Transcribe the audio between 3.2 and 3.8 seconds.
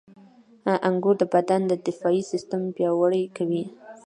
کوي.